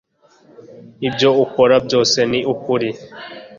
ibyo 1.07 1.29
ukora 1.43 1.75
byose 1.85 2.17
ni 2.29 2.39
kurira 2.63 3.01